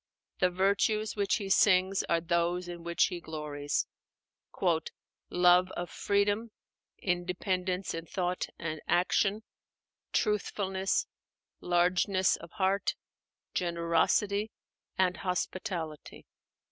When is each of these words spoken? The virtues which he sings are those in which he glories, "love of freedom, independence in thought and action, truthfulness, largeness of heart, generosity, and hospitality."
The 0.39 0.49
virtues 0.49 1.15
which 1.15 1.35
he 1.35 1.47
sings 1.47 2.01
are 2.09 2.19
those 2.19 2.67
in 2.67 2.83
which 2.83 3.03
he 3.09 3.19
glories, 3.21 3.85
"love 5.29 5.69
of 5.77 5.91
freedom, 5.91 6.49
independence 6.97 7.93
in 7.93 8.07
thought 8.07 8.47
and 8.57 8.81
action, 8.87 9.43
truthfulness, 10.11 11.05
largeness 11.59 12.35
of 12.35 12.49
heart, 12.53 12.95
generosity, 13.53 14.49
and 14.97 15.17
hospitality." 15.17 16.25